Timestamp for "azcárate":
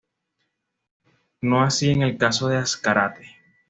2.57-3.27